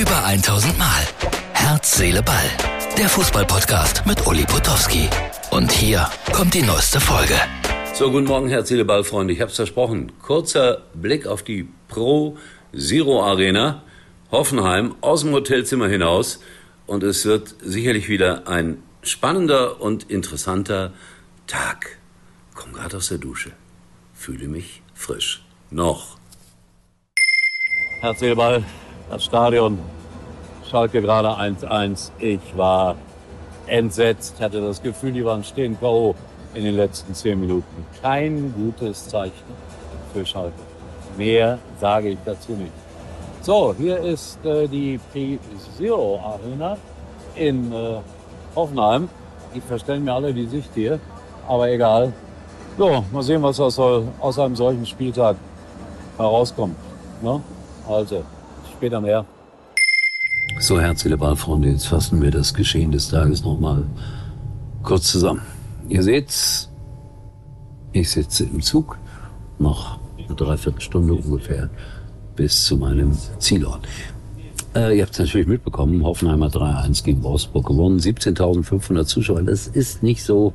Über 0.00 0.24
1000 0.24 0.78
Mal. 0.78 1.06
Herz, 1.52 1.98
Seele, 1.98 2.22
Ball. 2.22 2.50
Der 2.96 3.06
Fußballpodcast 3.06 4.06
mit 4.06 4.26
Uli 4.26 4.46
Potowski. 4.46 5.10
Und 5.50 5.70
hier 5.70 6.08
kommt 6.32 6.54
die 6.54 6.62
neueste 6.62 6.98
Folge. 6.98 7.34
So, 7.92 8.10
guten 8.10 8.24
Morgen, 8.24 8.48
Herz, 8.48 8.68
Seele, 8.68 8.86
Ball, 8.86 9.04
Freunde. 9.04 9.34
Ich 9.34 9.42
habe 9.42 9.50
es 9.50 9.56
versprochen. 9.56 10.10
Kurzer 10.22 10.84
Blick 10.94 11.26
auf 11.26 11.42
die 11.42 11.68
Pro 11.88 12.38
Zero 12.74 13.22
Arena. 13.22 13.82
Hoffenheim 14.32 14.94
aus 15.02 15.20
dem 15.20 15.32
Hotelzimmer 15.32 15.88
hinaus. 15.88 16.40
Und 16.86 17.02
es 17.02 17.26
wird 17.26 17.54
sicherlich 17.60 18.08
wieder 18.08 18.48
ein 18.48 18.82
spannender 19.02 19.82
und 19.82 20.04
interessanter 20.04 20.94
Tag. 21.46 21.98
Komm 22.54 22.72
gerade 22.72 22.96
aus 22.96 23.08
der 23.08 23.18
Dusche. 23.18 23.52
Fühle 24.14 24.48
mich 24.48 24.80
frisch. 24.94 25.44
Noch. 25.70 26.16
Herz, 28.00 28.20
Seele, 28.20 28.34
Ball, 28.34 28.64
das 29.10 29.24
Stadion. 29.24 29.78
Schalke 30.70 31.02
gerade 31.02 31.28
1-1. 31.28 32.12
Ich 32.18 32.56
war 32.56 32.94
entsetzt, 33.66 34.40
hatte 34.40 34.60
das 34.60 34.82
Gefühl, 34.82 35.12
die 35.12 35.24
waren 35.24 35.42
stehen 35.44 35.78
K.O. 35.78 36.14
in 36.54 36.64
den 36.64 36.76
letzten 36.76 37.14
zehn 37.14 37.40
Minuten. 37.40 37.86
Kein 38.00 38.54
gutes 38.54 39.08
Zeichen 39.08 39.32
für 40.12 40.24
Schalke. 40.24 40.52
Mehr 41.16 41.58
sage 41.80 42.10
ich 42.10 42.18
dazu 42.24 42.52
nicht. 42.52 42.72
So, 43.42 43.74
hier 43.76 43.98
ist 43.98 44.44
äh, 44.44 44.68
die 44.68 45.00
P0 45.14 46.20
Arena 46.20 46.76
in 47.34 47.72
äh, 47.72 47.96
Hoffenheim. 48.54 49.08
Die 49.54 49.60
verstellen 49.60 50.04
mir 50.04 50.12
alle 50.12 50.32
die 50.32 50.46
Sicht 50.46 50.70
hier, 50.74 51.00
aber 51.48 51.68
egal. 51.68 52.12
So, 52.78 53.04
mal 53.12 53.22
sehen, 53.22 53.42
was 53.42 53.58
aus, 53.58 53.78
aus 53.78 54.38
einem 54.38 54.54
solchen 54.54 54.86
Spieltag 54.86 55.36
herauskommt. 56.16 56.76
Ne? 57.22 57.42
Also, 57.88 58.22
später 58.80 59.02
mehr. 59.02 59.26
So, 60.58 60.80
herzliche 60.80 61.18
Ballfreunde, 61.18 61.68
jetzt 61.68 61.86
fassen 61.86 62.22
wir 62.22 62.30
das 62.30 62.54
Geschehen 62.54 62.90
des 62.90 63.10
Tages 63.10 63.44
nochmal 63.44 63.84
kurz 64.82 65.08
zusammen. 65.12 65.42
Ihr 65.90 66.02
seht's, 66.02 66.70
ich 67.92 68.10
sitze 68.10 68.44
im 68.44 68.62
Zug, 68.62 68.96
noch 69.58 70.00
eine 70.16 70.34
Dreiviertelstunde 70.34 71.12
ungefähr 71.12 71.68
bis 72.36 72.64
zu 72.64 72.78
meinem 72.78 73.12
Zielort. 73.38 73.86
Äh, 74.74 74.96
ihr 74.96 75.02
habt 75.02 75.12
es 75.12 75.18
natürlich 75.18 75.46
mitbekommen, 75.46 76.02
Hoffenheimer 76.02 76.46
3-1 76.46 77.04
gegen 77.04 77.22
Wolfsburg 77.22 77.66
gewonnen, 77.66 77.98
17.500 77.98 79.04
Zuschauer. 79.04 79.42
Das 79.42 79.66
ist 79.66 80.02
nicht 80.02 80.24
so 80.24 80.54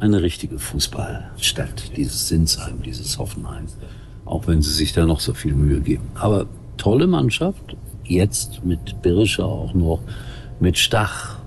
eine 0.00 0.22
richtige 0.22 0.58
Fußballstadt, 0.58 1.98
dieses 1.98 2.28
Sinsheim, 2.28 2.80
dieses 2.82 3.18
Hoffenheim. 3.18 3.66
Auch 4.24 4.46
wenn 4.46 4.62
sie 4.62 4.72
sich 4.72 4.94
da 4.94 5.04
noch 5.04 5.20
so 5.20 5.34
viel 5.34 5.52
Mühe 5.52 5.82
geben. 5.82 6.08
Aber 6.14 6.46
tolle 6.76 7.06
Mannschaft, 7.06 7.76
jetzt 8.04 8.64
mit 8.64 9.02
Birischer 9.02 9.46
auch 9.46 9.74
noch, 9.74 10.00
mit 10.60 10.78
Stach, 10.78 11.38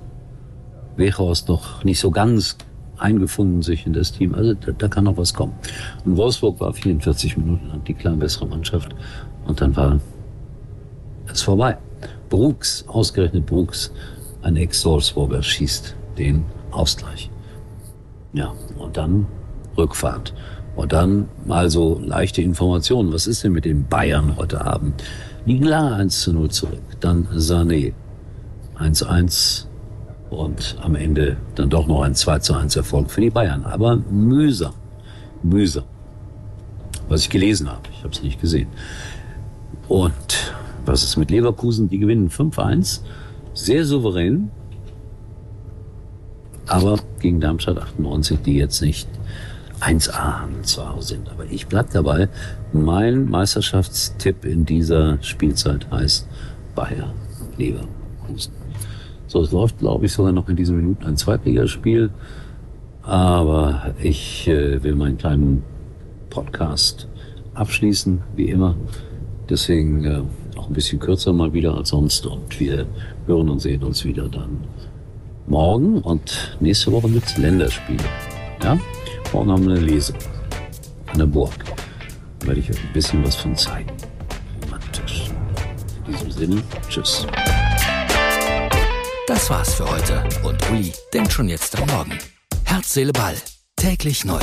Wechhorst 0.97 1.49
noch 1.49 1.83
nicht 1.83 1.99
so 1.99 2.09
ganz 2.09 2.57
eingefunden 2.97 3.61
sich 3.61 3.85
in 3.85 3.93
das 3.93 4.13
Team. 4.13 4.33
Also 4.33 4.53
da, 4.53 4.71
da 4.71 4.87
kann 4.87 5.03
noch 5.03 5.17
was 5.17 5.33
kommen. 5.33 5.53
Und 6.05 6.17
Wolfsburg 6.17 6.59
war 6.59 6.73
44 6.73 7.37
Minuten 7.37 7.67
lang 7.67 7.83
die 7.83 7.93
klar 7.93 8.15
bessere 8.15 8.47
Mannschaft. 8.47 8.95
Und 9.45 9.59
dann 9.61 9.75
war 9.75 9.99
es 11.27 11.41
vorbei. 11.41 11.77
Brooks, 12.29 12.85
ausgerechnet 12.87 13.45
Brooks, 13.45 13.91
ein 14.41 14.55
Ex-Wolfsburger, 14.55 15.43
schießt 15.43 15.95
den 16.17 16.45
Ausgleich. 16.71 17.29
Ja, 18.33 18.53
und 18.77 18.97
dann 18.97 19.27
Rückfahrt. 19.77 20.33
Und 20.75 20.91
dann 20.91 21.27
mal 21.45 21.69
so 21.69 21.99
leichte 22.03 22.41
Informationen. 22.41 23.13
Was 23.13 23.27
ist 23.27 23.43
denn 23.43 23.53
mit 23.53 23.65
den 23.65 23.87
Bayern 23.87 24.35
heute 24.37 24.65
Abend? 24.65 25.01
liegen 25.45 25.65
lange 25.65 25.95
1 25.95 26.21
zu 26.21 26.33
0 26.33 26.49
zurück. 26.49 26.81
Dann 26.99 27.27
Sané 27.35 27.93
1-1 28.77 29.65
und 30.29 30.77
am 30.81 30.95
Ende 30.95 31.37
dann 31.55 31.69
doch 31.69 31.87
noch 31.87 32.01
ein 32.01 32.15
2 32.15 32.39
zu 32.39 32.55
1 32.55 32.75
Erfolg 32.75 33.09
für 33.11 33.21
die 33.21 33.29
Bayern. 33.29 33.63
Aber 33.63 33.95
mühsam, 33.95 34.73
mühsam. 35.43 35.85
Was 37.07 37.21
ich 37.21 37.29
gelesen 37.29 37.69
habe, 37.69 37.81
ich 37.91 37.99
habe 37.99 38.09
es 38.09 38.23
nicht 38.23 38.41
gesehen. 38.41 38.67
Und 39.87 40.53
was 40.85 41.03
ist 41.03 41.17
mit 41.17 41.29
Leverkusen? 41.29 41.87
Die 41.89 41.99
gewinnen 41.99 42.29
5-1, 42.29 43.01
sehr 43.53 43.85
souverän, 43.85 44.49
aber 46.67 46.97
gegen 47.19 47.39
Darmstadt 47.39 47.77
98, 47.77 48.39
die 48.41 48.55
jetzt 48.55 48.81
nicht 48.81 49.07
1A 49.81 50.61
zu 50.63 50.87
Hause 50.87 51.07
sind. 51.15 51.29
Aber 51.29 51.45
ich 51.45 51.67
bleib 51.67 51.91
dabei. 51.91 52.29
Mein 52.73 53.29
Meisterschaftstipp 53.29 54.45
in 54.45 54.65
dieser 54.65 55.21
Spielzeit 55.21 55.89
heißt 55.91 56.27
Bayer 56.75 57.13
Leverkusen. 57.57 58.53
So, 59.27 59.41
es 59.41 59.51
läuft, 59.51 59.79
glaube 59.79 60.05
ich, 60.05 60.13
sogar 60.13 60.31
noch 60.31 60.49
in 60.49 60.55
diesen 60.55 60.77
Minuten 60.77 61.05
ein 61.05 61.17
Zweitligaspiel. 61.17 62.09
Aber 63.01 63.93
ich 64.01 64.47
äh, 64.47 64.81
will 64.83 64.95
meinen 64.95 65.17
kleinen 65.17 65.63
Podcast 66.29 67.07
abschließen, 67.53 68.21
wie 68.35 68.49
immer. 68.49 68.75
Deswegen 69.49 70.03
äh, 70.05 70.21
auch 70.57 70.67
ein 70.67 70.73
bisschen 70.73 70.99
kürzer 70.99 71.33
mal 71.33 71.53
wieder 71.53 71.75
als 71.75 71.89
sonst. 71.89 72.25
Und 72.25 72.59
wir 72.59 72.85
hören 73.27 73.49
und 73.49 73.61
sehen 73.61 73.83
uns 73.83 74.03
wieder 74.05 74.27
dann 74.27 74.63
morgen 75.47 75.99
und 75.99 76.57
nächste 76.59 76.91
Woche 76.91 77.07
mit 77.07 77.37
Länderspielen. 77.37 78.05
Ja? 78.63 78.77
Wir 79.35 79.41
eine 79.41 79.83
an 81.07 81.17
der 81.17 81.25
Burg. 81.25 81.65
Da 82.39 82.47
werde 82.47 82.61
ich 82.61 82.69
euch 82.69 82.79
ein 82.81 82.93
bisschen 82.93 83.21
was 83.25 83.35
von 83.35 83.53
zeigen. 83.57 83.91
Romantisch. 84.63 85.25
In 86.07 86.13
diesem 86.13 86.31
Sinne, 86.31 86.63
tschüss. 86.87 87.27
Das 89.27 89.49
war's 89.49 89.73
für 89.73 89.91
heute. 89.91 90.23
Und 90.45 90.57
Uli 90.71 90.93
denkt 91.13 91.33
schon 91.33 91.49
jetzt 91.49 91.77
am 91.77 91.85
Morgen. 91.89 92.17
Herz, 92.63 92.93
Seele, 92.93 93.11
Ball. 93.11 93.35
Täglich 93.75 94.23
neu. 94.23 94.39